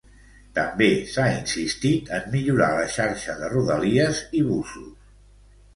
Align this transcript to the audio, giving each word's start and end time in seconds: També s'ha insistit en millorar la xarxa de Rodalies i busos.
També 0.53 0.87
s'ha 1.15 1.25
insistit 1.33 2.11
en 2.21 2.27
millorar 2.37 2.73
la 2.81 2.89
xarxa 2.97 3.37
de 3.45 3.53
Rodalies 3.55 4.25
i 4.43 4.45
busos. 4.51 4.95